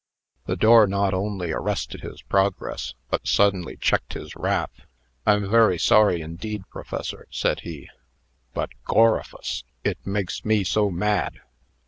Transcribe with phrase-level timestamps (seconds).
[0.47, 4.81] The door not only arrested his progress, but suddenly checked his wrath.
[5.27, 7.87] "I'm very sorry, indeed, Professor," said he;
[8.51, 9.63] "but Gorrifus!
[9.83, 11.41] it makes me so mad!"